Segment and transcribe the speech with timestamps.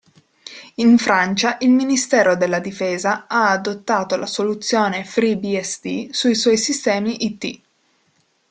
[0.77, 7.61] In Francia il Ministero della Difesa ha adottato la soluzione FreeBSD sui suoi sistemi IT.